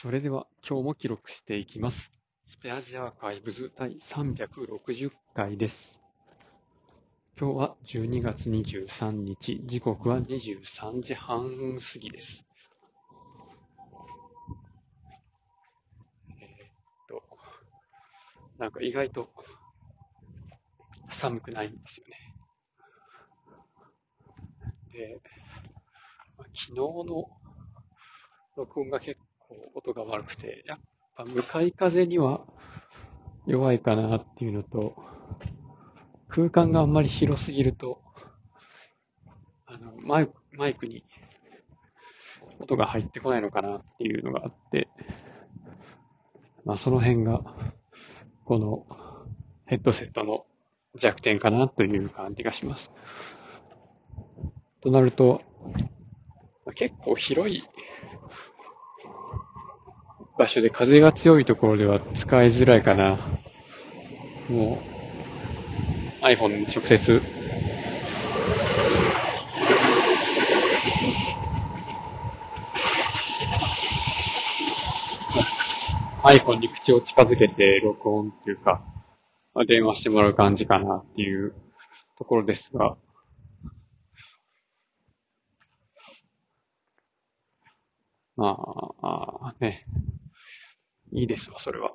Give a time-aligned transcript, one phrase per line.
[0.00, 2.12] それでは今日も記録していきます。
[2.46, 6.00] スペアジアアーカイブズ第360回です。
[7.36, 12.46] 今日は12月23日、時刻は23時半過ぎです。
[16.30, 16.70] えーっ
[17.08, 17.20] と、
[18.56, 19.28] なんか意外と
[21.10, 22.34] 寒くないんですよね。
[24.92, 25.20] で、
[26.36, 27.28] 昨日の
[28.54, 30.78] 録音が結構音が悪くて、やっ
[31.16, 32.44] ぱ向かい風には
[33.46, 34.94] 弱いかなっていうのと、
[36.28, 38.02] 空間があんまり広すぎると、
[39.66, 41.04] あの、マイク、マイクに
[42.60, 44.88] 音が入ってこないのかなっていうのがあって、
[46.64, 47.42] まあその辺が、
[48.44, 48.86] この
[49.66, 50.44] ヘッドセットの
[50.94, 52.92] 弱点かなという感じがします。
[54.80, 55.42] となると、
[56.74, 57.62] 結構広い
[60.38, 63.18] 場所で風が強いところでは使いづらいかな。
[64.48, 64.80] も
[66.22, 67.20] う iPhone に直接。
[76.22, 78.82] iPhone に口を近づけて録音っていうか、
[79.66, 81.52] 電話してもらう感じかなっていう
[82.16, 82.96] ところですが、
[88.36, 88.56] ま
[89.02, 89.84] あ、ね、
[91.12, 91.92] いいですわ、それは。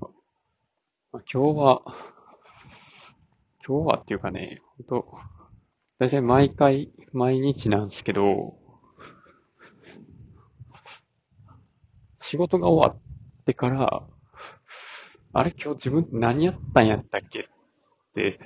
[0.00, 0.08] あ
[1.12, 1.82] 今日は、
[3.66, 5.18] 今日はっていうかね、ほんと、
[5.98, 8.56] だいたい毎回、毎日なんですけど、
[12.22, 14.02] 仕事が終わってから、
[15.32, 17.44] あれ今日自分何やったんやったっけっ
[18.14, 18.40] て、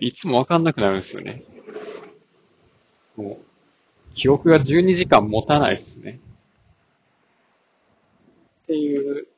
[0.00, 1.44] いつもわかんなくなるんですよね。
[3.16, 6.20] もう、記憶が12時間持たないですね。
[8.66, 9.28] っていう、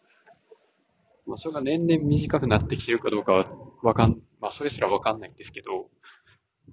[1.26, 3.46] まあ、それが年々短くなってきてるかどうかは
[3.82, 5.90] わかん、まあ、それすらわかんないんですけど、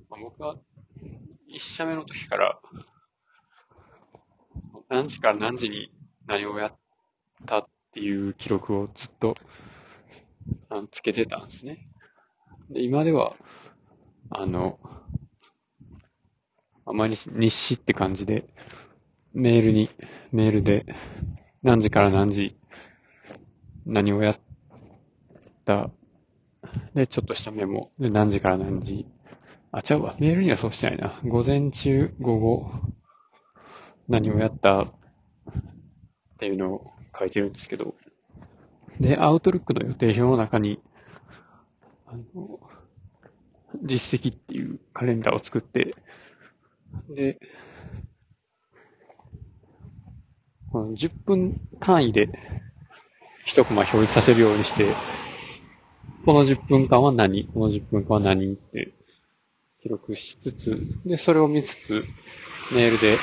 [0.10, 0.56] まあ、僕は、
[1.50, 2.60] 一社目の時から、
[4.88, 5.92] 何時から何時に
[6.28, 6.76] 何をやっ
[7.46, 9.36] たっていう記録をずっと、
[10.70, 11.90] あのつけてたんですね。
[12.70, 13.36] で、今では、
[14.30, 14.80] あの、
[16.86, 18.46] あまり日誌って感じで、
[19.34, 19.90] メールに、
[20.32, 20.86] メールで、
[21.66, 22.56] 何時から何時、
[23.88, 24.40] 何をやっ
[25.66, 25.90] た、
[26.94, 29.08] で、ちょっとしたメモ、で、何時から何時、
[29.72, 31.20] あ、違うわ、メールにはそうしてないな。
[31.26, 32.72] 午前中、午後、
[34.08, 34.84] 何をやった。
[34.84, 34.92] っ
[36.38, 37.96] ていうのを書いてるんですけど、
[39.00, 40.80] で、アウトルックの予定表の中に、
[42.06, 42.60] あの、
[43.82, 45.96] 実績っていうカレンダーを作って、
[47.10, 47.40] で、
[50.84, 52.30] 10分単位で
[53.46, 54.88] 一コマ表示させるようにして、
[56.26, 58.94] この10分間は何、この10分間は何って
[59.82, 62.04] 記録しつつ、で、それを見つつ、
[62.74, 63.18] メールで、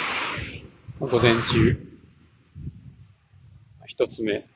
[1.00, 1.76] 午前中、
[3.86, 4.46] 一つ目、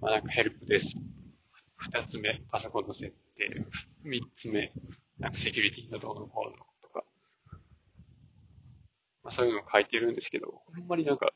[0.00, 0.94] まあ、なんかヘルプです。
[1.78, 3.66] 二つ目、パソコンの設定。
[4.04, 4.72] 三つ目、
[5.18, 6.66] なんかセキュリティのどうのこうの、
[9.26, 11.32] まあ、そういうのを書いてるんですけど、ほんまになんか、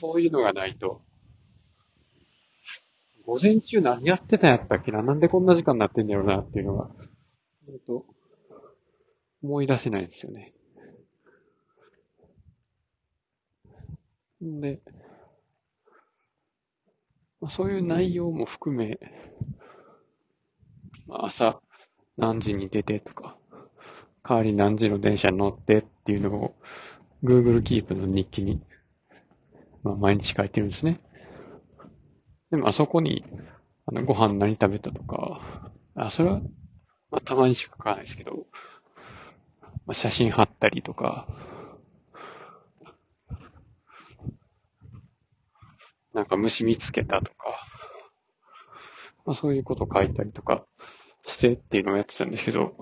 [0.00, 1.02] そういうのがないと、
[3.26, 5.02] 午前中何やってたんやったっけな？
[5.02, 6.90] なんでこんな時間になってんだろうなっていうのが、
[7.66, 8.06] ほんと
[9.42, 10.54] 思い出せないんですよね。
[14.44, 14.80] んで、
[17.40, 19.00] まあ、そういう内容も含め、
[21.08, 21.60] まあ、朝
[22.16, 23.36] 何時に出てとか、
[24.28, 26.54] 代わり何時の電車に乗ってっていうのを
[27.24, 28.60] Google Keep の日記に、
[29.82, 31.00] まあ、毎日書いてるんですね。
[32.50, 33.24] でもあそこに、
[33.86, 35.40] あの、ご飯何食べたとか、
[35.94, 36.40] あ、それは、
[37.10, 38.46] まあ、たまにしか書かないですけど、
[39.86, 41.26] まあ、写真貼ったりとか、
[46.12, 47.34] なんか虫見つけたとか、
[49.24, 50.64] まあ、そういうこと書いたりとか
[51.26, 52.74] してっていうのをやってたんですけど、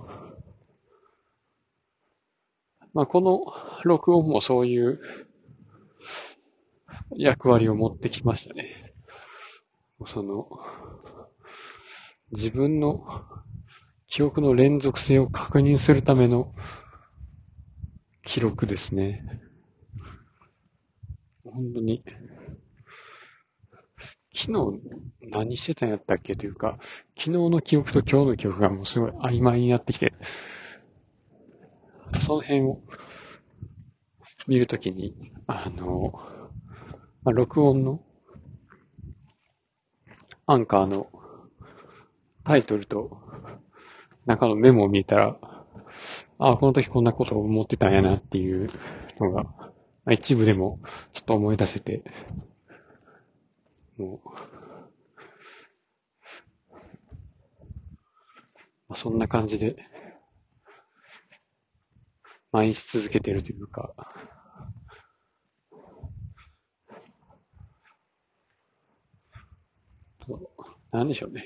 [2.99, 3.45] まあ、この
[3.85, 4.99] 録音もそういう
[7.17, 8.93] 役割を持ってきましたね。
[10.05, 10.49] その、
[12.33, 13.07] 自分の
[14.09, 16.53] 記憶の連続性を確認するための
[18.27, 19.25] 記録ですね。
[21.45, 22.03] 本当に、
[24.35, 24.81] 昨日
[25.31, 26.81] 何してたんやったっけというか、
[27.17, 30.13] 昨日の記憶と今日の記憶がもうすごい曖昧になってきて、
[32.21, 32.81] その辺を
[34.49, 35.15] 見るときに、
[35.47, 36.15] あの、
[37.23, 38.01] まあ、録音の、
[40.47, 41.11] アンカーの
[42.45, 43.21] タイトルと
[44.25, 45.37] 中のメモを見たら、
[46.39, 48.71] ああ、この時こんなことを思ってたんやなっていう
[49.21, 49.73] のが、ま
[50.07, 50.81] あ、一部でも
[51.13, 52.03] ちょっと思い出せて、
[53.99, 54.29] もう、
[58.89, 59.77] まあ、そんな感じで、
[62.59, 63.95] 毎日続けてるというか、
[70.91, 71.45] なんでしょうね。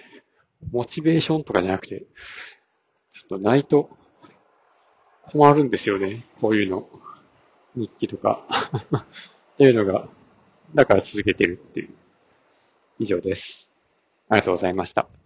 [0.71, 2.07] モチベーションとかじゃなくて、ちょ
[3.25, 3.91] っとないと
[5.25, 6.25] 困るんですよね。
[6.41, 6.89] こういうの。
[7.75, 8.47] 日記とか
[8.97, 10.09] っていうのが、
[10.75, 11.91] だから続けてるっていう。
[12.99, 13.69] 以上です。
[14.31, 15.22] ありがとうございました。